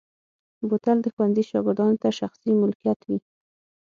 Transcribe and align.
بوتل 0.67 0.97
د 1.01 1.07
ښوونځي 1.13 1.43
شاګردانو 1.49 2.01
ته 2.03 2.09
شخصي 2.19 2.51
ملکیت 2.61 2.99
وي. 3.07 3.17